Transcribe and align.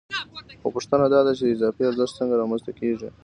خو 0.61 0.67
پوښتنه 0.75 1.05
دا 1.13 1.19
ده 1.25 1.33
چې 1.39 1.43
دا 1.45 1.51
اضافي 1.55 1.83
ارزښت 1.85 2.17
څنګه 2.19 2.39
رامنځته 2.41 2.71
کېږي 2.79 3.09